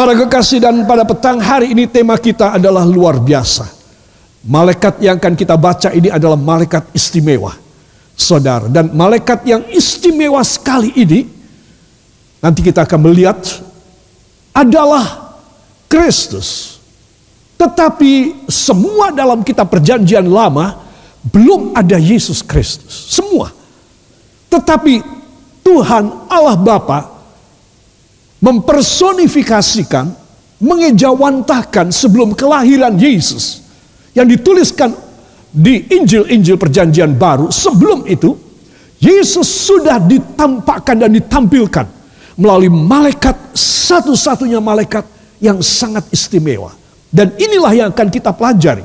[0.00, 3.68] Para kekasih dan pada petang hari ini tema kita adalah luar biasa.
[4.48, 7.52] Malaikat yang akan kita baca ini adalah malaikat istimewa.
[8.16, 11.28] Saudara, dan malaikat yang istimewa sekali ini
[12.40, 13.44] nanti kita akan melihat
[14.56, 15.36] adalah
[15.84, 16.80] Kristus.
[17.60, 20.80] Tetapi semua dalam kitab perjanjian lama
[21.28, 23.12] belum ada Yesus Kristus.
[23.12, 23.52] Semua.
[24.48, 25.04] Tetapi
[25.60, 27.19] Tuhan Allah Bapa
[28.40, 30.10] mempersonifikasikan,
[30.60, 33.64] mengejawantahkan sebelum kelahiran Yesus
[34.16, 34.92] yang dituliskan
[35.52, 37.48] di Injil-Injil perjanjian baru.
[37.52, 38.36] Sebelum itu,
[39.00, 41.86] Yesus sudah ditampakkan dan ditampilkan
[42.36, 45.04] melalui malaikat satu-satunya malaikat
[45.40, 46.72] yang sangat istimewa.
[47.10, 48.84] Dan inilah yang akan kita pelajari.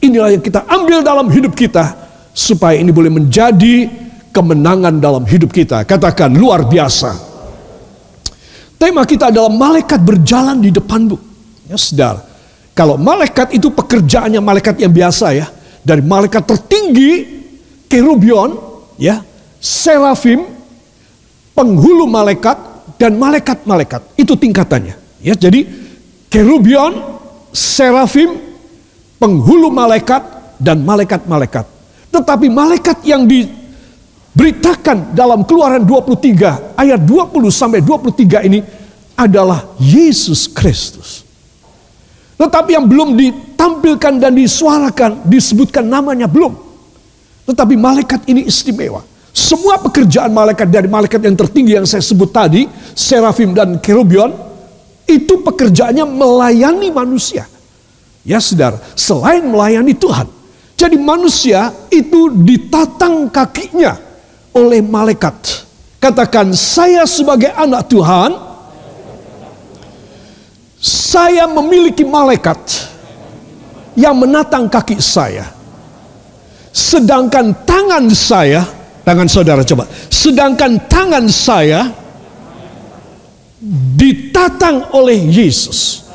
[0.00, 1.92] Inilah yang kita ambil dalam hidup kita
[2.32, 3.90] supaya ini boleh menjadi
[4.32, 5.84] kemenangan dalam hidup kita.
[5.84, 7.35] Katakan luar biasa.
[8.76, 11.16] Tema kita adalah malaikat berjalan di depanmu.
[11.66, 12.20] Ya saudara,
[12.76, 15.48] kalau malaikat itu pekerjaannya malaikat yang biasa ya.
[15.80, 17.12] Dari malaikat tertinggi,
[17.88, 18.58] kerubion,
[19.00, 19.24] ya,
[19.62, 20.44] serafim,
[21.56, 22.58] penghulu malaikat,
[23.00, 24.02] dan malaikat-malaikat.
[24.18, 24.98] Itu tingkatannya.
[25.22, 25.64] Ya, jadi
[26.28, 27.00] kerubion,
[27.54, 28.36] serafim,
[29.16, 31.64] penghulu malaikat, dan malaikat-malaikat.
[32.12, 38.60] Tetapi malaikat yang diberitakan dalam keluaran 23 ayat 20 sampai 23 ini
[39.16, 41.24] adalah Yesus Kristus.
[42.36, 46.52] Tetapi yang belum ditampilkan dan disuarakan, disebutkan namanya belum.
[47.48, 49.00] Tetapi malaikat ini istimewa.
[49.32, 54.32] Semua pekerjaan malaikat dari malaikat yang tertinggi yang saya sebut tadi, Serafim dan Kerubion,
[55.08, 57.48] itu pekerjaannya melayani manusia.
[58.26, 60.28] Ya saudara, selain melayani Tuhan.
[60.76, 63.96] Jadi manusia itu ditatang kakinya
[64.52, 65.64] oleh malaikat.
[65.96, 68.45] Katakan, saya sebagai anak Tuhan,
[70.80, 72.58] saya memiliki malaikat
[73.96, 75.48] yang menatang kaki saya.
[76.76, 78.76] Sedangkan tangan saya
[79.06, 79.86] Tangan saudara coba.
[80.10, 81.94] Sedangkan tangan saya
[83.94, 86.10] ditatang oleh Yesus.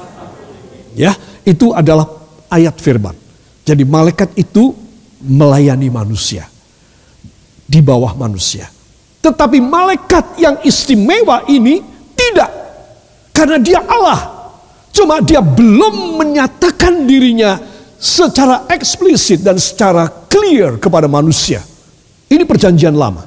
[0.91, 1.15] Ya,
[1.47, 2.03] itu adalah
[2.51, 3.15] ayat firman.
[3.63, 4.75] Jadi malaikat itu
[5.23, 6.51] melayani manusia
[7.63, 8.67] di bawah manusia.
[9.23, 11.79] Tetapi malaikat yang istimewa ini
[12.11, 12.51] tidak.
[13.31, 14.40] Karena dia Allah.
[15.01, 17.57] Cuma dia belum menyatakan dirinya
[17.97, 21.57] secara eksplisit dan secara clear kepada manusia.
[22.29, 23.25] Ini perjanjian lama.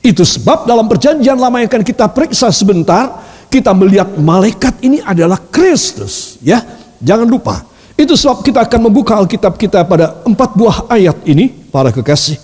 [0.00, 3.20] Itu sebab dalam perjanjian lama yang akan kita periksa sebentar,
[3.52, 6.40] kita melihat malaikat ini adalah Kristus.
[6.40, 6.64] Ya,
[6.96, 7.60] jangan lupa.
[7.92, 12.40] Itu sebab kita akan membuka Alkitab kita pada empat buah ayat ini, para kekasih.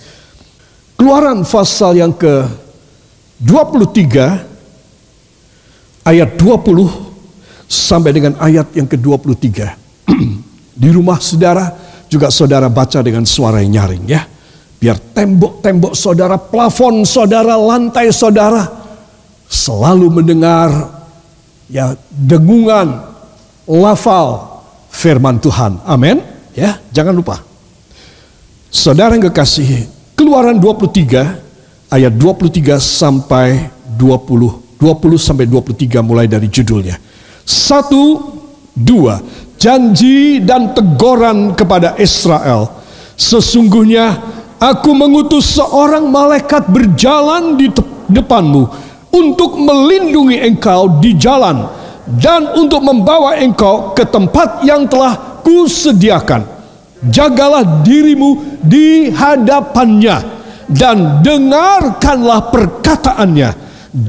[0.93, 2.45] Keluaran pasal yang ke
[3.41, 7.08] 23 ayat 20
[7.69, 9.47] sampai dengan ayat yang ke-23.
[10.81, 11.69] Di rumah saudara
[12.09, 14.25] juga saudara baca dengan suara yang nyaring ya.
[14.79, 18.63] Biar tembok-tembok saudara, plafon saudara, lantai saudara
[19.45, 20.71] selalu mendengar
[21.67, 23.05] ya dengungan
[23.67, 24.59] lafal
[24.89, 25.83] firman Tuhan.
[25.83, 26.23] Amin.
[26.55, 27.43] Ya, jangan lupa.
[28.71, 36.99] Saudara yang kekasih, Keluaran 23 ayat 23 sampai 20, 20 sampai 23 mulai dari judulnya.
[37.49, 38.37] Satu,
[38.77, 39.17] dua,
[39.57, 42.69] janji dan teguran kepada Israel.
[43.17, 44.21] Sesungguhnya
[44.59, 47.71] Aku mengutus seorang malaikat berjalan di
[48.11, 48.67] depanmu
[49.07, 51.63] untuk melindungi engkau di jalan
[52.19, 56.43] dan untuk membawa engkau ke tempat yang telah kusediakan.
[57.07, 60.27] Jagalah dirimu di hadapannya
[60.67, 63.49] dan dengarkanlah perkataannya.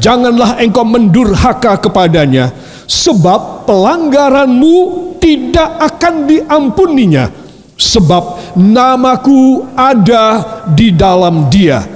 [0.02, 2.50] Janganlah engkau mendurhaka kepadanya
[2.90, 4.76] sebab pelanggaranmu
[5.22, 7.30] tidak akan diampuninya
[7.78, 10.42] sebab namaku ada
[10.74, 11.86] di dalam dia.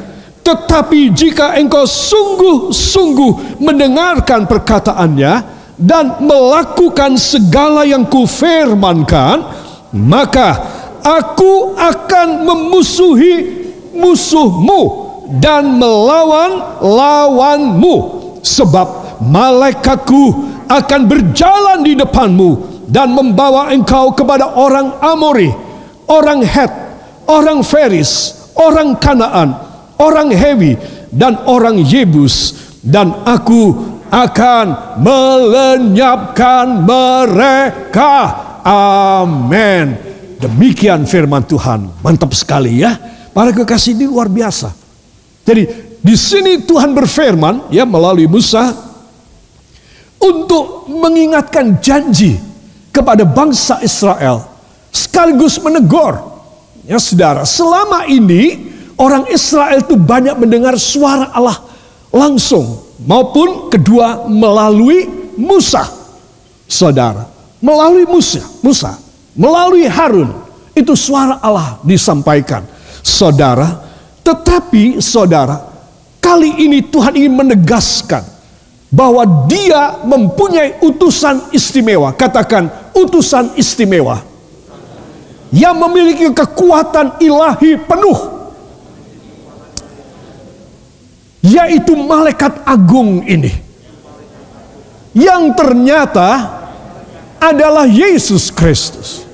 [0.45, 5.33] Tetapi jika engkau sungguh-sungguh mendengarkan perkataannya
[5.75, 9.41] dan melakukan segala yang kufirmankan,
[9.97, 10.49] maka
[11.01, 13.35] aku akan memusuhi
[13.97, 14.81] musuhmu
[15.41, 17.97] dan melawan lawanmu.
[18.45, 20.25] Sebab malaikatku
[20.69, 25.65] akan berjalan di depanmu dan membawa engkau kepada orang Amori
[26.09, 26.73] orang Het,
[27.29, 29.57] orang Feris, orang Kanaan,
[30.01, 30.77] orang Hewi,
[31.09, 32.63] dan orang Yebus.
[32.85, 33.73] Dan aku
[34.13, 38.13] akan melenyapkan mereka.
[38.65, 39.97] Amin.
[40.37, 41.89] Demikian firman Tuhan.
[42.05, 42.93] Mantap sekali ya.
[43.33, 44.71] Para kekasih ini luar biasa.
[45.45, 45.65] Jadi
[46.05, 48.71] di sini Tuhan berfirman ya melalui Musa
[50.25, 52.41] untuk mengingatkan janji
[52.89, 54.41] kepada bangsa Israel
[54.89, 56.17] sekaligus menegur.
[56.89, 61.61] Ya saudara selama ini orang Israel itu banyak mendengar suara Allah
[62.09, 65.05] langsung maupun kedua melalui
[65.37, 65.85] Musa.
[66.65, 67.29] Saudara
[67.61, 68.97] melalui Musa Musa
[69.37, 70.33] melalui Harun
[70.73, 72.65] itu suara Allah disampaikan.
[73.05, 73.85] Saudara
[74.25, 75.61] tetapi saudara
[76.25, 78.34] kali ini Tuhan ingin menegaskan
[78.95, 82.15] bahwa dia mempunyai utusan istimewa.
[82.15, 84.23] Katakan utusan istimewa.
[85.51, 88.19] Yang memiliki kekuatan ilahi penuh.
[91.43, 93.51] Yaitu malaikat agung ini.
[95.15, 96.29] Yang ternyata
[97.43, 99.27] adalah Yesus Kristus.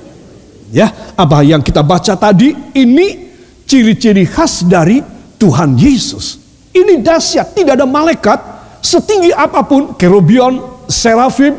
[0.72, 2.56] Ya apa yang kita baca tadi?
[2.72, 3.06] Ini
[3.68, 5.04] ciri-ciri khas dari
[5.36, 6.40] Tuhan Yesus.
[6.72, 7.56] Ini dahsyat.
[7.56, 11.56] Tidak ada malaikat setinggi apa pun kerubion serafim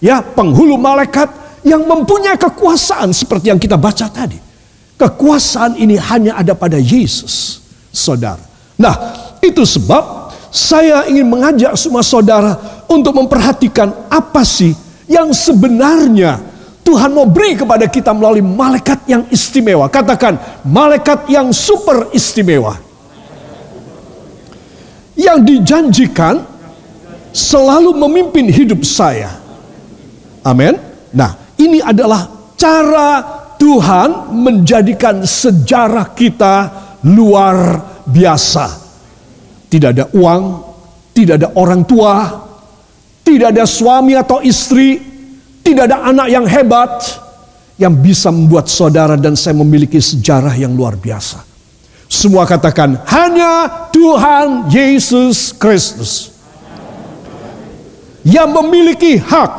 [0.00, 1.28] ya penghulu malaikat
[1.66, 4.38] yang mempunyai kekuasaan seperti yang kita baca tadi.
[4.96, 8.40] Kekuasaan ini hanya ada pada Yesus, saudara.
[8.76, 8.94] Nah,
[9.40, 14.76] itu sebab saya ingin mengajak semua saudara untuk memperhatikan apa sih
[15.08, 16.40] yang sebenarnya
[16.84, 19.86] Tuhan mau beri kepada kita melalui malaikat yang istimewa.
[19.86, 20.36] Katakan,
[20.66, 22.76] malaikat yang super istimewa.
[25.14, 26.49] Yang dijanjikan
[27.32, 29.34] selalu memimpin hidup saya.
[30.44, 30.76] Amin.
[31.10, 36.54] Nah, ini adalah cara Tuhan menjadikan sejarah kita
[37.04, 38.66] luar biasa.
[39.70, 40.42] Tidak ada uang,
[41.12, 42.14] tidak ada orang tua,
[43.22, 44.98] tidak ada suami atau istri,
[45.60, 46.90] tidak ada anak yang hebat
[47.76, 51.44] yang bisa membuat saudara dan saya memiliki sejarah yang luar biasa.
[52.10, 56.39] Semua katakan hanya Tuhan Yesus Kristus
[58.26, 59.52] yang memiliki hak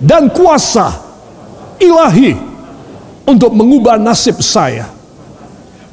[0.00, 0.94] dan kuasa
[1.76, 2.32] ilahi
[3.28, 4.88] untuk mengubah nasib saya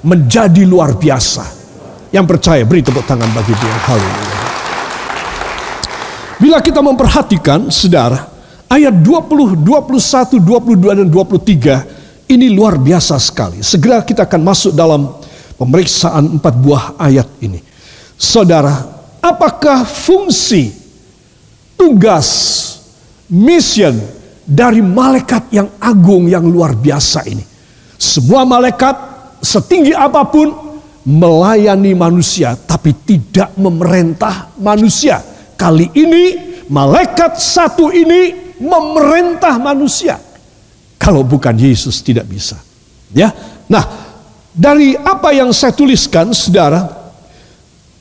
[0.06, 1.66] menjadi luar biasa.
[2.14, 3.76] Yang percaya beri tepuk tangan bagi dia.
[3.90, 4.40] Haleluya.
[6.40, 8.24] Bila kita memperhatikan saudara,
[8.72, 13.60] ayat 20, 21, 22 dan 23 ini luar biasa sekali.
[13.60, 15.12] Segera kita akan masuk dalam
[15.60, 17.60] pemeriksaan empat buah ayat ini.
[18.16, 18.80] Saudara,
[19.20, 20.85] apakah fungsi
[21.78, 22.28] tugas
[23.30, 23.96] mission
[24.46, 27.44] dari malaikat yang agung yang luar biasa ini.
[27.96, 28.96] Semua malaikat
[29.42, 30.54] setinggi apa pun
[31.06, 35.22] melayani manusia tapi tidak memerintah manusia.
[35.56, 36.24] Kali ini
[36.68, 40.20] malaikat satu ini memerintah manusia.
[41.00, 42.58] Kalau bukan Yesus tidak bisa.
[43.14, 43.30] Ya.
[43.70, 43.86] Nah,
[44.54, 46.86] dari apa yang saya tuliskan Saudara,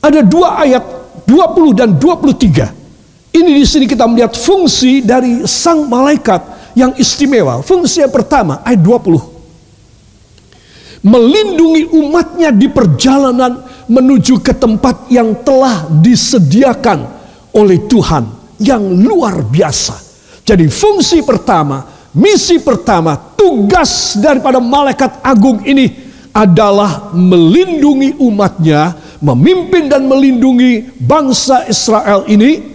[0.01, 0.83] ada dua ayat
[1.25, 2.84] 20 dan 23
[3.35, 7.59] ini di sini kita melihat fungsi dari sang malaikat yang istimewa.
[7.59, 9.35] Fungsi yang pertama ayat 20.
[11.05, 17.05] Melindungi umatnya di perjalanan menuju ke tempat yang telah disediakan
[17.53, 18.25] oleh Tuhan
[18.57, 20.01] yang luar biasa.
[20.41, 25.93] Jadi fungsi pertama, misi pertama, tugas daripada malaikat agung ini
[26.35, 32.74] adalah melindungi umatnya, memimpin dan melindungi bangsa Israel ini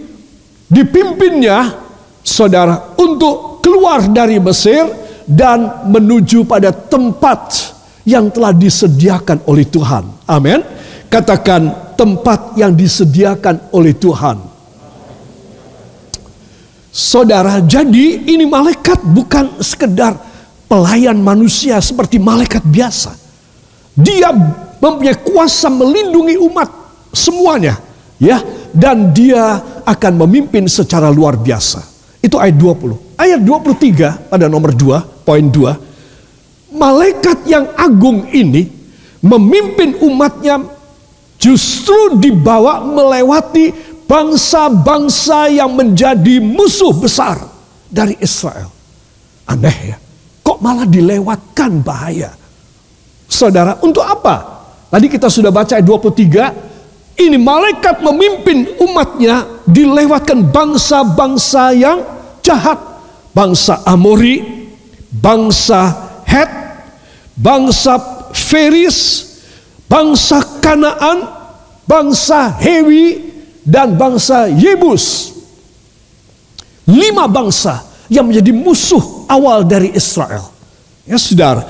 [0.71, 1.75] dipimpinnya
[2.23, 4.87] saudara untuk keluar dari Mesir
[5.27, 7.75] dan menuju pada tempat
[8.07, 10.07] yang telah disediakan oleh Tuhan.
[10.25, 10.63] Amin.
[11.11, 14.39] Katakan tempat yang disediakan oleh Tuhan.
[16.91, 20.15] Saudara, jadi ini malaikat bukan sekedar
[20.67, 23.15] pelayan manusia seperti malaikat biasa.
[23.95, 24.31] Dia
[24.79, 26.67] mempunyai kuasa melindungi umat
[27.15, 27.79] semuanya,
[28.19, 28.43] ya,
[28.75, 31.83] dan dia akan memimpin secara luar biasa.
[32.21, 33.17] Itu ayat 20.
[33.17, 36.77] Ayat 23 pada nomor 2, poin 2.
[36.77, 38.69] Malaikat yang agung ini
[39.21, 40.61] memimpin umatnya
[41.41, 43.73] justru dibawa melewati
[44.05, 47.41] bangsa-bangsa yang menjadi musuh besar
[47.89, 48.69] dari Israel.
[49.49, 49.97] Aneh ya.
[50.41, 52.33] Kok malah dilewatkan bahaya?
[53.31, 54.61] Saudara, untuk apa?
[54.91, 56.70] Tadi kita sudah baca ayat 23,
[57.27, 61.99] ini malaikat memimpin umatnya dilewatkan bangsa-bangsa yang
[62.41, 62.79] jahat.
[63.31, 64.43] Bangsa Amori,
[65.07, 65.95] bangsa
[66.27, 66.51] Het,
[67.35, 67.95] bangsa
[68.35, 68.99] Feris,
[69.87, 71.23] bangsa Kanaan,
[71.87, 73.31] bangsa Hewi,
[73.63, 75.31] dan bangsa Yebus.
[76.91, 80.51] Lima bangsa yang menjadi musuh awal dari Israel.
[81.07, 81.63] Ya saudara,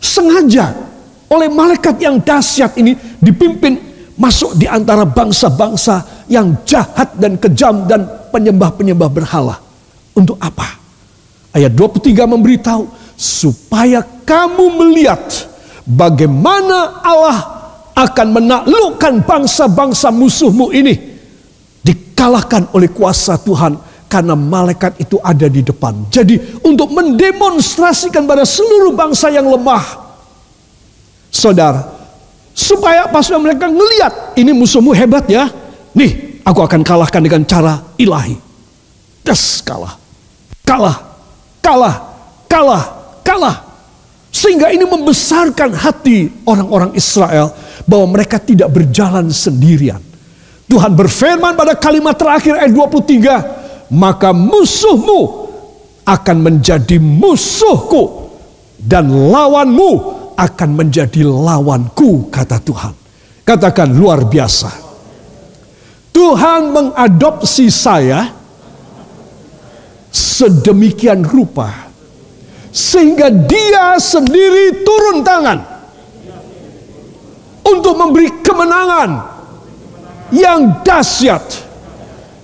[0.00, 0.72] sengaja
[1.28, 8.06] oleh malaikat yang dahsyat ini dipimpin masuk di antara bangsa-bangsa yang jahat dan kejam dan
[8.30, 9.58] penyembah-penyembah berhala.
[10.14, 10.78] Untuk apa?
[11.54, 15.22] Ayat 23 memberitahu supaya kamu melihat
[15.86, 17.38] bagaimana Allah
[17.94, 21.14] akan menaklukkan bangsa-bangsa musuhmu ini
[21.86, 23.78] dikalahkan oleh kuasa Tuhan
[24.10, 26.10] karena malaikat itu ada di depan.
[26.10, 29.82] Jadi untuk mendemonstrasikan pada seluruh bangsa yang lemah
[31.30, 31.93] saudara
[32.54, 35.50] supaya pas mereka ngeliat ini musuhmu hebat ya.
[35.92, 38.38] Nih aku akan kalahkan dengan cara ilahi.
[39.26, 39.98] Des kalah.
[40.62, 40.96] Kalah.
[41.58, 41.96] Kalah.
[42.46, 42.84] Kalah.
[43.26, 43.56] Kalah.
[44.34, 47.54] Sehingga ini membesarkan hati orang-orang Israel
[47.86, 50.02] bahwa mereka tidak berjalan sendirian.
[50.66, 55.46] Tuhan berfirman pada kalimat terakhir ayat 23, maka musuhmu
[56.04, 58.28] akan menjadi musuhku
[58.80, 62.94] dan lawanmu akan menjadi lawanku kata Tuhan.
[63.44, 64.70] Katakan luar biasa.
[66.14, 68.30] Tuhan mengadopsi saya
[70.14, 71.90] sedemikian rupa
[72.70, 75.58] sehingga dia sendiri turun tangan
[77.66, 79.10] untuk memberi kemenangan
[80.30, 81.42] yang dahsyat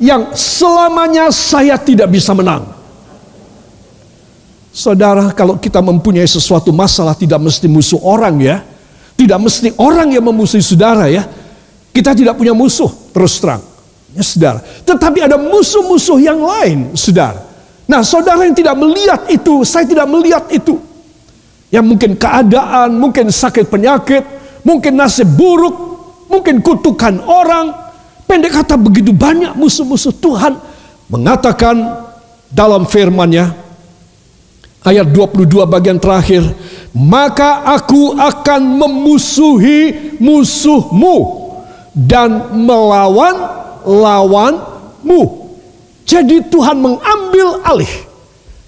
[0.02, 2.79] yang selamanya saya tidak bisa menang.
[4.80, 8.64] Saudara, kalau kita mempunyai sesuatu masalah tidak mesti musuh orang ya.
[9.12, 11.28] Tidak mesti orang yang memusuhi saudara ya.
[11.92, 13.60] Kita tidak punya musuh, terus terang.
[14.16, 14.64] Ya, saudara.
[14.64, 17.44] Tetapi ada musuh-musuh yang lain, saudara.
[17.84, 20.80] Nah saudara yang tidak melihat itu, saya tidak melihat itu.
[21.68, 24.24] Yang mungkin keadaan, mungkin sakit penyakit,
[24.64, 25.76] mungkin nasib buruk,
[26.32, 27.92] mungkin kutukan orang.
[28.24, 30.56] Pendek kata begitu banyak musuh-musuh Tuhan
[31.12, 31.76] mengatakan
[32.48, 33.59] dalam firman-Nya
[34.84, 36.44] ayat 22 bagian terakhir,
[36.96, 41.16] maka aku akan memusuhi musuhmu
[41.92, 43.36] dan melawan
[43.84, 45.22] lawanmu.
[46.08, 47.92] Jadi Tuhan mengambil alih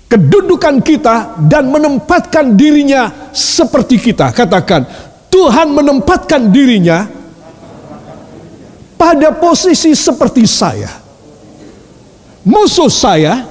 [0.07, 4.31] kedudukan kita dan menempatkan dirinya seperti kita.
[4.31, 4.85] Katakan,
[5.33, 7.09] Tuhan menempatkan dirinya
[9.01, 10.93] pada posisi seperti saya.
[12.45, 13.43] Musuh saya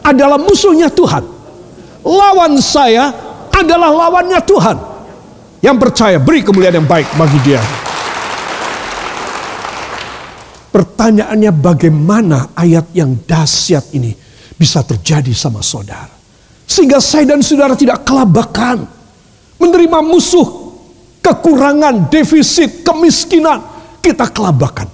[0.00, 1.37] adalah musuhnya Tuhan.
[2.06, 3.10] Lawan saya
[3.50, 4.76] adalah lawannya Tuhan.
[5.58, 7.58] Yang percaya beri kemuliaan yang baik bagi dia.
[10.70, 14.14] Pertanyaannya bagaimana ayat yang dahsyat ini
[14.54, 16.14] bisa terjadi sama saudara.
[16.68, 18.86] Sehingga saya dan saudara tidak kelabakan.
[19.58, 20.46] Menerima musuh,
[21.18, 23.58] kekurangan, defisit, kemiskinan.
[23.98, 24.86] Kita kelabakan.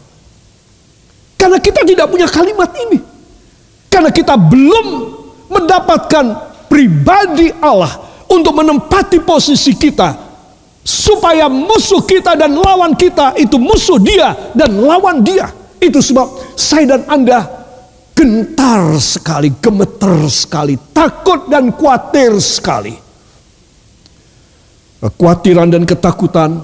[1.36, 2.96] Karena kita tidak punya kalimat ini.
[3.92, 4.86] Karena kita belum
[5.52, 7.94] mendapatkan pribadi Allah
[8.26, 10.10] untuk menempati posisi kita
[10.82, 15.54] supaya musuh kita dan lawan kita itu musuh dia dan lawan dia.
[15.78, 17.46] Itu sebab saya dan Anda
[18.10, 22.98] gentar sekali, gemeter sekali, takut dan khawatir sekali.
[24.98, 26.58] Kekhawatiran dan ketakutan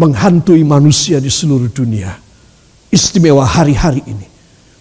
[0.00, 2.14] menghantui manusia di seluruh dunia.
[2.88, 4.24] Istimewa hari-hari ini.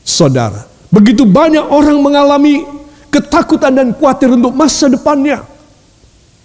[0.05, 2.84] Saudara, begitu banyak orang mengalami
[3.15, 5.39] ketakutan dan khawatir untuk masa depannya.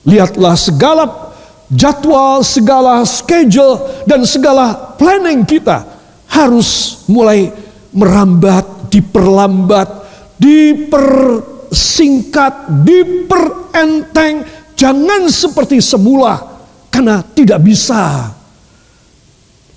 [0.07, 1.35] Lihatlah segala
[1.67, 5.83] jadwal, segala schedule, dan segala planning kita
[6.31, 7.51] harus mulai
[7.91, 9.91] merambat, diperlambat,
[10.39, 12.55] dipersingkat,
[12.87, 14.47] diperenteng.
[14.79, 16.39] Jangan seperti semula
[16.87, 18.31] karena tidak bisa.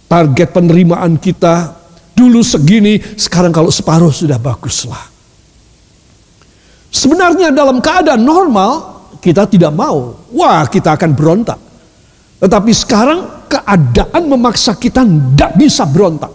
[0.06, 1.74] Target penerimaan kita
[2.14, 5.13] dulu segini, sekarang kalau separuh sudah baguslah.
[6.94, 8.72] Sebenarnya dalam keadaan normal
[9.18, 10.14] kita tidak mau.
[10.30, 11.58] Wah, kita akan berontak.
[12.38, 16.30] Tetapi sekarang keadaan memaksa kita tidak bisa berontak.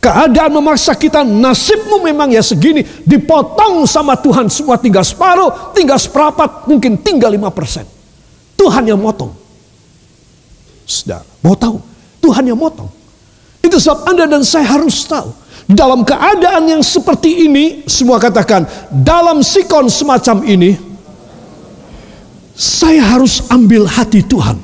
[0.00, 2.80] Keadaan memaksa kita nasibmu memang ya segini.
[2.80, 7.84] Dipotong sama Tuhan semua tinggal separuh, tinggal seperapat, mungkin tinggal lima persen.
[8.56, 9.36] Tuhan yang motong.
[10.88, 11.76] Saudara, mau tahu?
[12.24, 12.88] Tuhan yang motong.
[13.60, 15.28] Itu sebab Anda dan saya harus tahu.
[15.70, 20.74] Dalam keadaan yang seperti ini, semua katakan, dalam sikon semacam ini,
[22.58, 24.58] saya harus ambil hati Tuhan.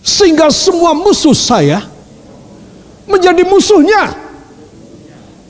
[0.00, 1.84] Sehingga semua musuh saya,
[3.04, 4.16] menjadi musuhnya,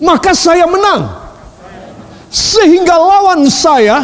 [0.02, 1.22] maka saya menang.
[2.26, 4.02] Sehingga lawan saya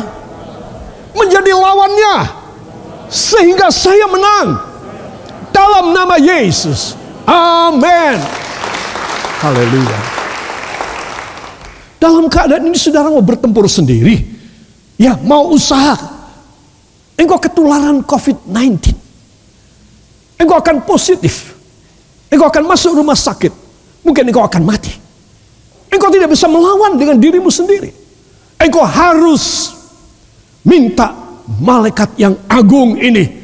[1.11, 2.17] menjadi lawannya,
[3.11, 4.63] sehingga saya menang
[5.51, 6.95] dalam nama Yesus.
[7.27, 8.48] Amin.
[9.39, 9.99] Haleluya.
[12.03, 14.19] Dalam keadaan ini saudara mau bertempur sendiri.
[14.99, 15.95] Ya mau usaha.
[17.15, 18.95] Engkau ketularan COVID-19.
[20.43, 21.55] Engkau akan positif.
[22.31, 23.55] Engkau akan masuk rumah sakit.
[24.03, 24.91] Mungkin engkau akan mati.
[25.91, 27.95] Engkau tidak bisa melawan dengan dirimu sendiri.
[28.59, 29.75] Engkau harus
[30.67, 31.15] minta
[31.63, 33.39] malaikat yang agung ini.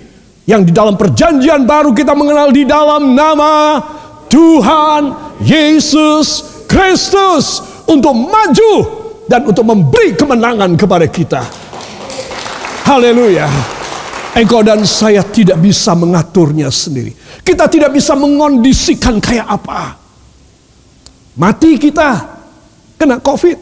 [0.45, 3.81] Yang di dalam perjanjian baru kita mengenal di dalam nama
[4.29, 7.73] Tuhan Yesus Kristus.
[7.85, 8.73] Untuk maju
[9.29, 11.45] dan untuk memberi kemenangan kepada kita.
[12.89, 13.45] Haleluya.
[14.35, 17.13] Engkau dan saya tidak bisa mengaturnya sendiri.
[17.45, 19.95] Kita tidak bisa mengondisikan kayak apa.
[21.39, 22.25] Mati kita
[22.99, 23.59] kena COVID.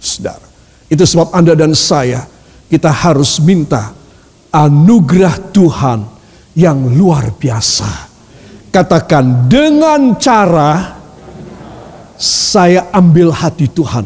[0.00, 0.46] Saudara,
[0.88, 2.24] itu sebab Anda dan saya
[2.70, 3.92] kita harus minta
[4.48, 6.00] anugerah Tuhan
[6.56, 8.08] yang luar biasa.
[8.70, 10.99] Katakan dengan cara
[12.20, 14.04] saya ambil hati Tuhan.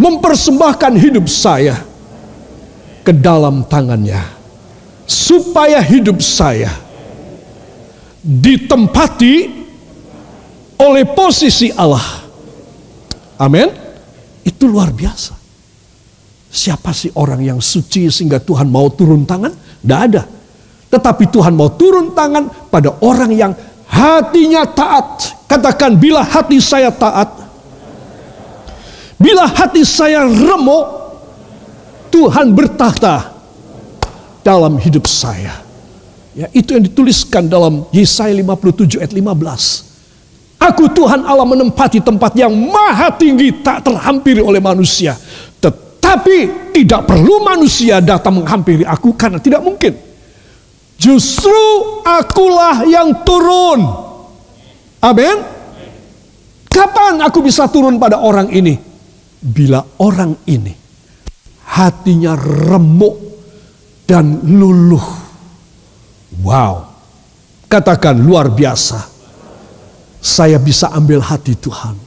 [0.00, 1.76] Mempersembahkan hidup saya
[3.04, 4.24] ke dalam tangannya.
[5.04, 6.72] Supaya hidup saya
[8.24, 9.60] ditempati
[10.80, 12.22] oleh posisi Allah
[13.42, 13.68] Amin.
[14.46, 15.34] Itu luar biasa.
[16.52, 19.50] Siapa sih orang yang suci sehingga Tuhan mau turun tangan?
[19.82, 20.22] Tidak ada.
[20.92, 23.52] Tetapi Tuhan mau turun tangan pada orang yang
[23.92, 25.36] hatinya taat.
[25.44, 27.28] Katakan bila hati saya taat.
[29.20, 31.04] Bila hati saya remuk.
[32.12, 33.32] Tuhan bertahta
[34.44, 35.64] dalam hidup saya.
[36.36, 39.92] Ya, itu yang dituliskan dalam Yesaya 57 ayat 15.
[40.60, 45.16] Aku Tuhan Allah menempati tempat yang maha tinggi tak terhampiri oleh manusia.
[45.56, 50.11] Tetapi tidak perlu manusia datang menghampiri aku karena tidak mungkin.
[51.02, 51.62] Justru
[52.06, 53.82] akulah yang turun.
[55.02, 55.36] Amin.
[56.70, 58.78] Kapan aku bisa turun pada orang ini?
[59.42, 60.70] Bila orang ini
[61.74, 63.18] hatinya remuk
[64.06, 65.02] dan luluh.
[66.38, 66.86] Wow.
[67.66, 69.02] Katakan luar biasa
[70.22, 71.98] saya bisa ambil hati Tuhan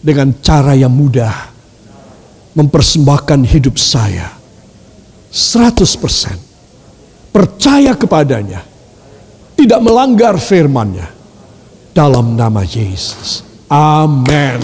[0.00, 1.52] dengan cara yang mudah
[2.56, 4.32] mempersembahkan hidup saya
[5.28, 6.47] 100%
[7.30, 8.64] percaya kepadanya
[9.58, 11.08] tidak melanggar firman-Nya
[11.92, 13.44] dalam nama Yesus.
[13.68, 14.60] Amin.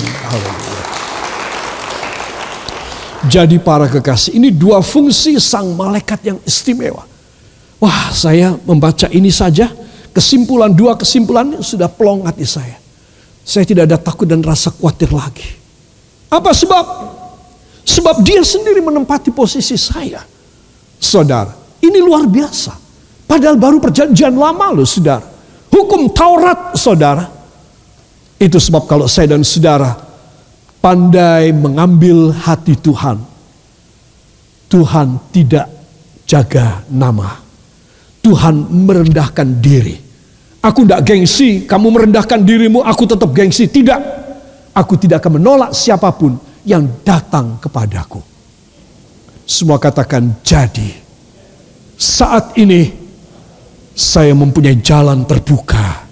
[3.25, 7.09] Jadi para kekasih, ini dua fungsi sang malaikat yang istimewa.
[7.81, 9.69] Wah, saya membaca ini saja
[10.15, 12.79] Kesimpulan dua kesimpulan sudah pelong hati saya.
[13.43, 15.59] Saya tidak ada takut dan rasa khawatir lagi.
[16.31, 16.87] Apa sebab?
[17.83, 20.23] Sebab dia sendiri menempati posisi saya.
[21.03, 21.51] Saudara,
[21.89, 22.73] ini luar biasa.
[23.25, 25.25] Padahal baru perjanjian lama loh saudara.
[25.73, 27.25] Hukum Taurat saudara.
[28.39, 29.91] Itu sebab kalau saya dan saudara
[30.85, 33.17] pandai mengambil hati Tuhan.
[34.69, 35.67] Tuhan tidak
[36.29, 37.41] jaga nama.
[38.21, 39.97] Tuhan merendahkan diri.
[40.65, 43.69] Aku tidak gengsi, kamu merendahkan dirimu, aku tetap gengsi.
[43.69, 44.01] Tidak,
[44.73, 48.25] aku tidak akan menolak siapa pun yang datang kepadaku.
[49.45, 51.04] Semua katakan jadi.
[52.05, 52.85] Saat ini
[53.97, 56.05] saya mempunyai jalan terbuka.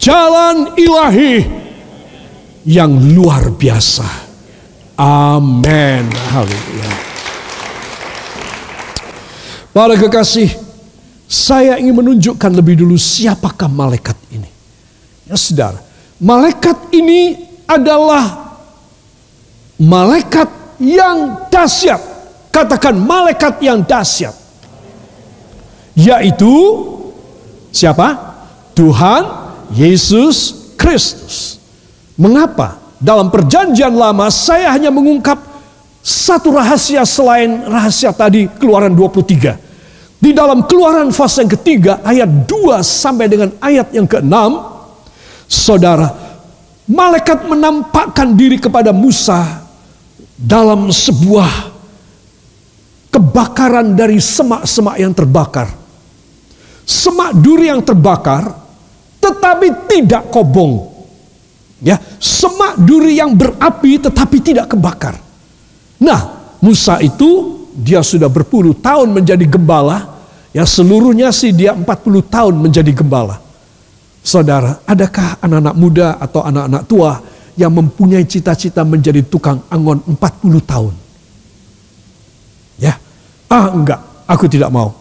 [0.00, 1.44] Jalan ilahi
[2.64, 4.08] yang luar biasa.
[4.96, 6.08] Amin.
[6.08, 6.92] Haleluya.
[9.76, 10.48] Para kekasih,
[11.28, 14.48] saya ingin menunjukkan lebih dulu siapakah malaikat ini.
[15.28, 15.84] Ya saudara,
[16.16, 18.56] malaikat ini adalah
[19.76, 20.48] malaikat
[20.80, 22.00] yang dahsyat.
[22.48, 24.43] Katakan malaikat yang dahsyat.
[25.94, 26.50] Yaitu
[27.70, 28.34] siapa?
[28.74, 29.22] Tuhan
[29.70, 31.62] Yesus Kristus.
[32.18, 32.82] Mengapa?
[32.98, 35.36] Dalam perjanjian lama saya hanya mengungkap
[36.04, 40.20] satu rahasia selain rahasia tadi keluaran 23.
[40.20, 44.36] Di dalam keluaran fase yang ketiga ayat 2 sampai dengan ayat yang ke-6.
[45.44, 46.08] Saudara,
[46.88, 49.64] malaikat menampakkan diri kepada Musa
[50.34, 51.72] dalam sebuah
[53.12, 55.83] kebakaran dari semak-semak yang terbakar.
[56.84, 58.52] Semak duri yang terbakar
[59.20, 60.92] tetapi tidak kobong.
[61.84, 65.16] Ya, semak duri yang berapi tetapi tidak kebakar.
[66.00, 70.14] Nah, Musa itu dia sudah berpuluh tahun menjadi gembala
[70.54, 71.82] Ya seluruhnya sih dia 40
[72.30, 73.42] tahun menjadi gembala.
[74.22, 77.18] Saudara, adakah anak-anak muda atau anak-anak tua
[77.58, 80.94] yang mempunyai cita-cita menjadi tukang angon 40 tahun?
[82.78, 82.94] Ya,
[83.50, 83.98] ah enggak,
[84.30, 84.94] aku tidak mau.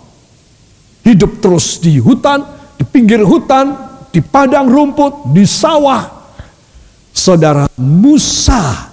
[1.04, 2.44] Hidup terus di hutan,
[2.80, 3.76] di pinggir hutan,
[4.10, 6.24] di padang rumput, di sawah.
[7.14, 8.90] Saudara Musa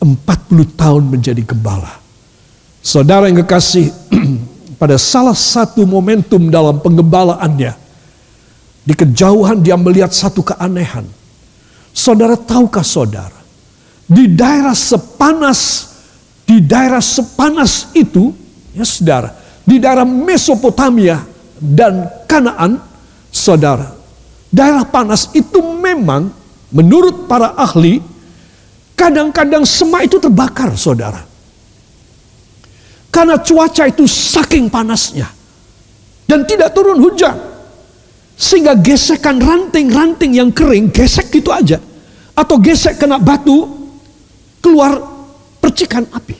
[0.00, 2.00] 40 tahun menjadi gembala.
[2.82, 3.92] Saudara yang kekasih,
[4.80, 7.74] pada salah satu momentum dalam penggembalaannya.
[8.88, 11.04] Di kejauhan dia melihat satu keanehan.
[11.92, 13.36] Saudara tahukah saudara,
[14.06, 15.92] di daerah sepanas,
[16.46, 18.32] di daerah sepanas itu,
[18.72, 19.34] ya saudara,
[19.68, 21.20] di daerah Mesopotamia
[21.60, 22.80] dan Kanaan,
[23.28, 23.92] saudara,
[24.48, 26.32] daerah panas itu memang
[26.72, 28.00] menurut para ahli,
[28.96, 31.20] kadang-kadang semak itu terbakar saudara.
[33.12, 35.28] Karena cuaca itu saking panasnya.
[36.28, 37.36] Dan tidak turun hujan.
[38.36, 41.80] Sehingga gesekan ranting-ranting yang kering, gesek gitu aja.
[42.36, 43.64] Atau gesek kena batu,
[44.60, 45.00] keluar
[45.58, 46.36] percikan api.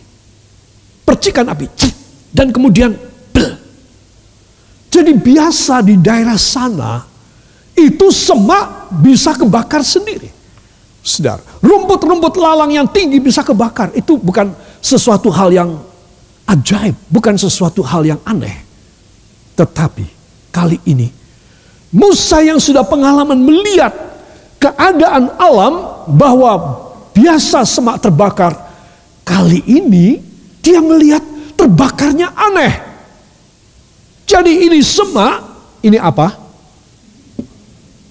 [1.08, 1.66] Percikan api.
[2.28, 3.07] Dan kemudian.
[4.98, 7.06] Jadi biasa di daerah sana,
[7.78, 10.26] itu semak bisa kebakar sendiri.
[10.98, 13.94] Sedar, rumput-rumput lalang yang tinggi bisa kebakar.
[13.94, 14.50] Itu bukan
[14.82, 15.70] sesuatu hal yang
[16.50, 18.66] ajaib, bukan sesuatu hal yang aneh.
[19.54, 20.06] Tetapi
[20.50, 21.06] kali ini
[21.94, 23.94] Musa yang sudah pengalaman melihat
[24.60, 26.52] keadaan alam bahwa
[27.14, 28.52] biasa semak terbakar,
[29.24, 30.20] kali ini
[30.60, 31.22] dia melihat
[31.56, 32.87] terbakarnya aneh.
[34.28, 35.40] Jadi ini semak,
[35.80, 36.36] ini apa?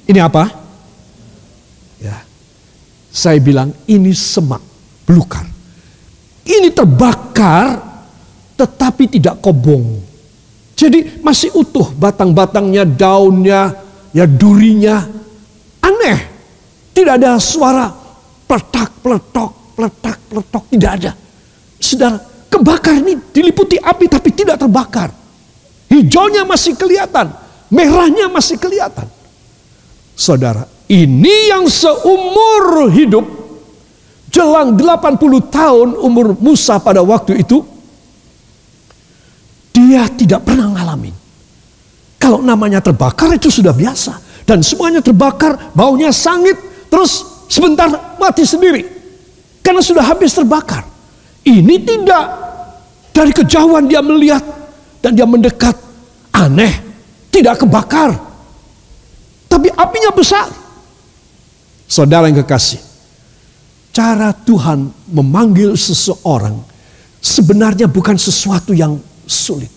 [0.09, 0.49] Ini apa?
[2.01, 2.25] Ya.
[3.13, 4.65] Saya bilang ini semak
[5.05, 5.45] belukar.
[6.41, 7.85] Ini terbakar
[8.57, 10.01] tetapi tidak kobong.
[10.73, 13.77] Jadi masih utuh batang-batangnya, daunnya,
[14.09, 15.05] ya durinya.
[15.85, 16.33] Aneh.
[16.97, 17.93] Tidak ada suara
[18.49, 20.63] peletak, peletok, peletak, peletok.
[20.73, 21.11] Tidak ada.
[21.77, 22.17] Saudara,
[22.49, 25.26] kebakar ini diliputi api tapi tidak terbakar.
[25.87, 27.31] Hijaunya masih kelihatan.
[27.67, 29.07] Merahnya masih kelihatan.
[30.17, 33.25] Saudara, ini yang seumur hidup
[34.31, 35.19] jelang 80
[35.51, 37.63] tahun umur Musa pada waktu itu
[39.71, 41.13] dia tidak pernah ngalamin.
[42.17, 44.25] Kalau namanya terbakar itu sudah biasa.
[44.47, 46.55] Dan semuanya terbakar, baunya sangit,
[46.89, 48.83] terus sebentar mati sendiri.
[49.61, 50.87] Karena sudah habis terbakar.
[51.45, 52.25] Ini tidak.
[53.13, 54.56] Dari kejauhan dia melihat
[55.07, 55.71] dan dia mendekat.
[56.35, 56.83] Aneh,
[57.31, 58.11] tidak kebakar.
[59.47, 60.51] Tapi apinya besar.
[61.87, 62.83] Saudara yang kekasih,
[63.95, 66.59] cara Tuhan memanggil seseorang
[67.23, 69.71] sebenarnya bukan sesuatu yang sulit.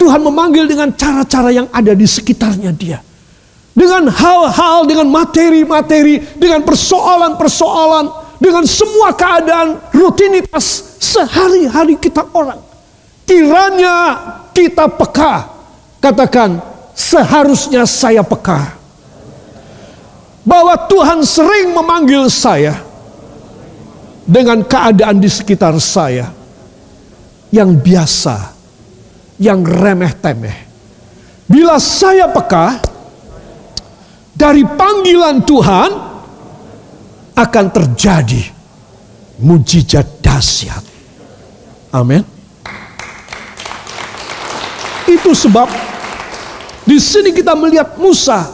[0.00, 3.04] Tuhan memanggil dengan cara-cara yang ada di sekitarnya dia.
[3.76, 12.65] Dengan hal-hal, dengan materi-materi, dengan persoalan-persoalan, dengan semua keadaan rutinitas sehari-hari kita orang.
[13.26, 13.94] Kiranya
[14.54, 15.50] kita peka.
[15.98, 16.62] Katakan,
[16.94, 18.78] seharusnya saya peka.
[20.46, 22.78] Bahwa Tuhan sering memanggil saya
[24.22, 26.30] dengan keadaan di sekitar saya
[27.50, 28.54] yang biasa,
[29.42, 30.66] yang remeh-temeh.
[31.50, 32.78] Bila saya peka
[34.34, 35.90] dari panggilan Tuhan
[37.34, 38.42] akan terjadi
[39.42, 40.84] mujizat dahsyat.
[41.90, 42.35] Amin.
[45.06, 45.70] Itu sebab
[46.86, 48.46] di sini kita melihat Musa,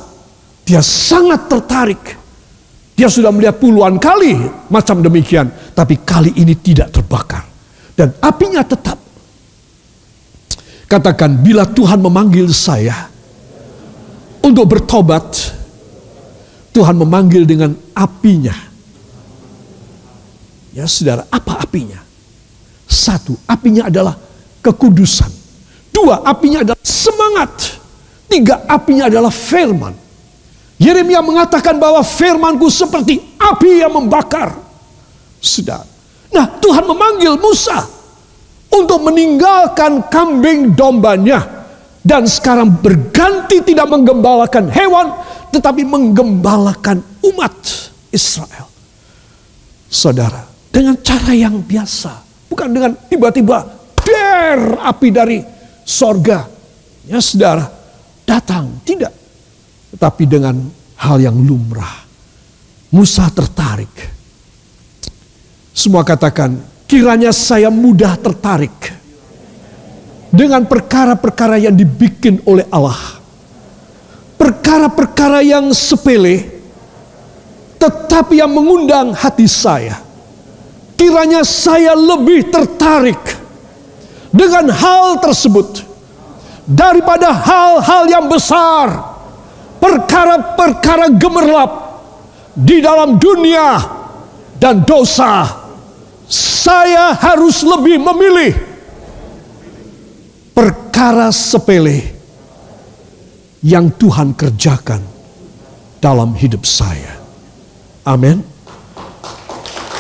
[0.64, 2.02] dia sangat tertarik.
[2.92, 4.36] Dia sudah melihat puluhan kali
[4.68, 7.44] macam demikian, tapi kali ini tidak terbakar
[7.96, 9.00] dan apinya tetap.
[10.88, 13.08] Katakan, bila Tuhan memanggil saya
[14.44, 15.24] untuk bertobat,
[16.76, 18.52] Tuhan memanggil dengan apinya.
[20.76, 22.00] Ya saudara, apa apinya?
[22.84, 24.20] Satu, apinya adalah
[24.60, 25.41] kekudusan.
[25.92, 27.52] Dua, apinya adalah semangat.
[28.26, 29.92] Tiga, apinya adalah firman.
[30.80, 34.56] Yeremia mengatakan bahwa firmanku seperti api yang membakar.
[35.38, 35.84] Sudah.
[36.32, 37.86] Nah Tuhan memanggil Musa
[38.72, 41.62] untuk meninggalkan kambing dombanya.
[42.02, 45.14] Dan sekarang berganti tidak menggembalakan hewan,
[45.54, 46.98] tetapi menggembalakan
[47.30, 47.54] umat
[48.10, 48.66] Israel.
[49.86, 50.42] Saudara,
[50.74, 52.10] dengan cara yang biasa.
[52.50, 53.62] Bukan dengan tiba-tiba
[54.02, 55.38] der api dari
[55.84, 56.46] sorga.
[57.06, 57.66] Ya saudara,
[58.22, 58.80] datang.
[58.86, 59.12] Tidak.
[59.96, 60.56] Tetapi dengan
[60.98, 62.06] hal yang lumrah.
[62.92, 63.92] Musa tertarik.
[65.72, 68.92] Semua katakan, Kiranya saya mudah tertarik
[70.28, 73.16] dengan perkara-perkara yang dibikin oleh Allah.
[74.36, 76.52] Perkara-perkara yang sepele,
[77.80, 80.04] tetapi yang mengundang hati saya.
[81.00, 83.41] Kiranya saya lebih tertarik
[84.32, 85.84] dengan hal tersebut
[86.64, 89.12] daripada hal-hal yang besar,
[89.76, 91.70] perkara-perkara gemerlap
[92.56, 93.80] di dalam dunia
[94.56, 95.62] dan dosa
[96.32, 98.52] saya harus lebih memilih
[100.56, 102.14] perkara sepele
[103.60, 105.04] yang Tuhan kerjakan
[106.00, 107.20] dalam hidup saya.
[108.02, 108.42] Amin.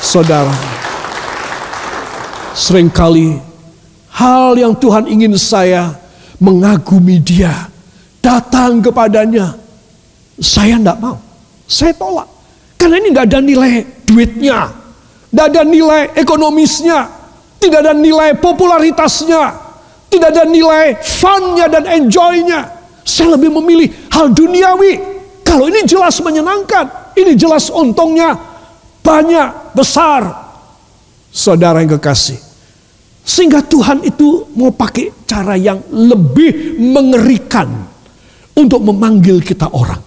[0.02, 0.50] Saudara,
[2.56, 3.51] sering kali
[4.22, 5.98] hal yang Tuhan ingin saya
[6.38, 7.66] mengagumi dia,
[8.22, 9.58] datang kepadanya,
[10.38, 11.18] saya tidak mau.
[11.66, 12.28] Saya tolak.
[12.78, 13.72] Karena ini tidak ada nilai
[14.06, 14.58] duitnya,
[15.30, 16.98] tidak ada nilai ekonomisnya,
[17.58, 19.44] tidak ada nilai popularitasnya,
[20.10, 22.60] tidak ada nilai funnya dan enjoynya.
[23.02, 25.10] Saya lebih memilih hal duniawi.
[25.42, 28.34] Kalau ini jelas menyenangkan, ini jelas untungnya
[29.02, 30.22] banyak, besar.
[31.32, 32.51] Saudara yang kekasih.
[33.22, 37.70] Sehingga Tuhan itu mau pakai cara yang lebih mengerikan
[38.58, 40.02] untuk memanggil kita orang.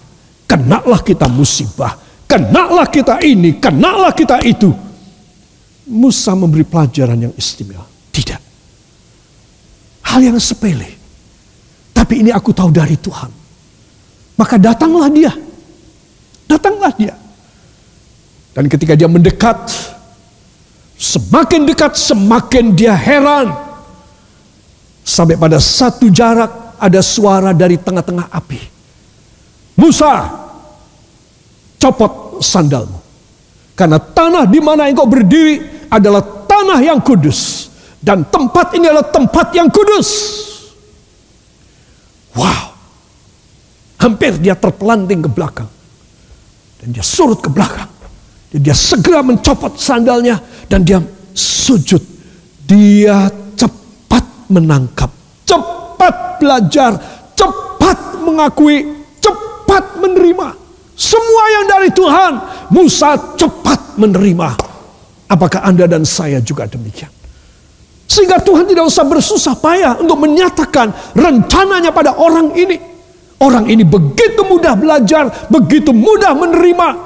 [0.46, 1.96] Kenalah kita musibah,
[2.28, 4.70] kenalah kita ini, kenalah kita itu.
[5.86, 7.86] Musa memberi pelajaran yang istimewa.
[8.12, 8.40] Tidak.
[10.06, 10.98] Hal yang sepele.
[11.94, 13.30] Tapi ini aku tahu dari Tuhan.
[14.36, 15.32] Maka datanglah dia.
[16.44, 17.14] Datanglah dia.
[18.52, 19.58] Dan ketika dia mendekat,
[20.96, 23.52] semakin dekat semakin dia heran.
[25.06, 28.60] Sampai pada satu jarak ada suara dari tengah-tengah api.
[29.78, 30.26] Musa,
[31.78, 32.98] copot sandalmu.
[33.76, 37.70] Karena tanah di mana engkau berdiri adalah tanah yang kudus.
[38.00, 40.08] Dan tempat ini adalah tempat yang kudus.
[42.36, 42.72] Wow.
[44.00, 45.68] Hampir dia terpelanting ke belakang.
[46.80, 47.95] Dan dia surut ke belakang.
[48.52, 50.38] Dia segera mencopot sandalnya.
[50.66, 50.98] Dan dia
[51.34, 52.02] sujud.
[52.66, 55.10] Dia cepat menangkap.
[55.46, 56.98] Cepat belajar.
[57.34, 60.48] Cepat mengakui cepat menerima.
[60.96, 62.32] Semua yang dari Tuhan,
[62.72, 64.48] Musa cepat menerima.
[65.28, 67.12] Apakah Anda dan saya juga demikian?
[68.06, 72.78] Sehingga Tuhan tidak usah bersusah payah untuk menyatakan rencananya pada orang ini.
[73.36, 77.05] Orang ini begitu mudah belajar, begitu mudah menerima.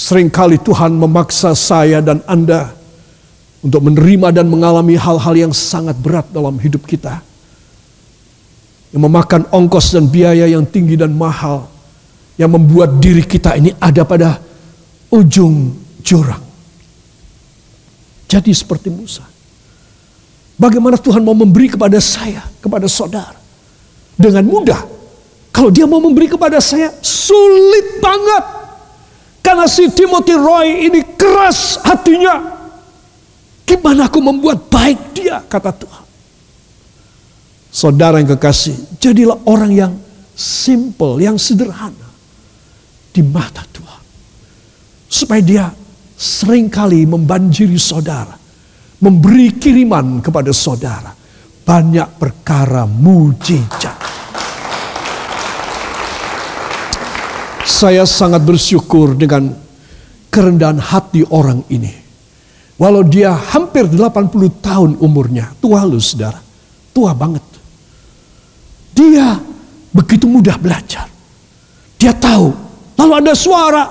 [0.00, 2.72] Seringkali Tuhan memaksa saya dan Anda
[3.60, 7.20] untuk menerima dan mengalami hal-hal yang sangat berat dalam hidup kita
[8.96, 11.68] yang memakan ongkos dan biaya yang tinggi dan mahal
[12.40, 14.40] yang membuat diri kita ini ada pada
[15.12, 16.40] ujung jurang.
[18.24, 19.28] Jadi seperti Musa.
[20.56, 23.36] Bagaimana Tuhan mau memberi kepada saya, kepada saudara.
[24.16, 24.80] Dengan mudah.
[25.52, 28.59] Kalau dia mau memberi kepada saya, sulit banget.
[29.40, 32.60] Karena si Timothy Roy ini keras hatinya.
[33.64, 36.04] Gimana aku membuat baik dia, kata Tuhan.
[37.70, 39.92] Saudara yang kekasih, jadilah orang yang
[40.34, 42.10] simple, yang sederhana
[43.14, 44.02] di mata Tuhan.
[45.06, 45.66] Supaya dia
[46.18, 48.34] sering kali membanjiri saudara,
[48.98, 51.14] memberi kiriman kepada saudara.
[51.62, 54.19] Banyak perkara mujizat.
[57.70, 59.54] Saya sangat bersyukur dengan
[60.34, 61.94] kerendahan hati orang ini.
[62.74, 66.42] Walau dia hampir 80 tahun umurnya, tua lu saudara,
[66.90, 67.44] tua banget.
[68.90, 69.38] Dia
[69.94, 71.06] begitu mudah belajar.
[72.00, 72.50] Dia tahu,
[72.98, 73.84] lalu ada suara,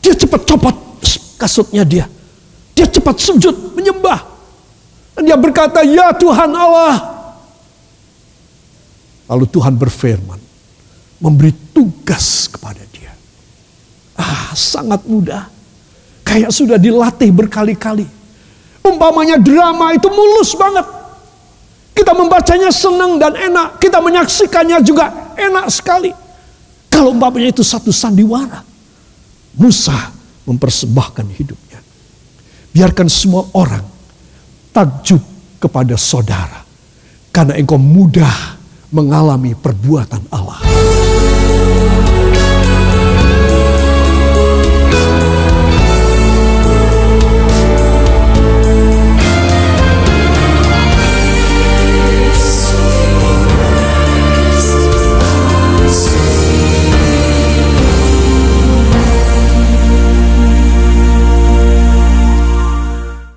[0.00, 0.76] dia cepat copot
[1.36, 2.06] kasutnya dia.
[2.72, 4.20] Dia cepat sujud menyembah.
[5.14, 6.94] Dan dia berkata, "Ya Tuhan Allah."
[9.28, 10.40] Lalu Tuhan berfirman,
[11.22, 12.82] memberi tugas kepada
[14.54, 15.50] sangat mudah.
[16.24, 18.08] Kayak sudah dilatih berkali-kali.
[18.80, 20.86] Umpamanya drama itu mulus banget.
[21.94, 23.78] Kita membacanya senang dan enak.
[23.78, 26.10] Kita menyaksikannya juga enak sekali.
[26.90, 28.64] Kalau umpamanya itu satu sandiwara.
[29.54, 29.94] Musa
[30.48, 31.78] mempersembahkan hidupnya.
[32.74, 33.86] Biarkan semua orang
[34.74, 35.22] takjub
[35.62, 36.66] kepada saudara.
[37.30, 38.58] Karena engkau mudah
[38.90, 40.62] mengalami perbuatan Allah.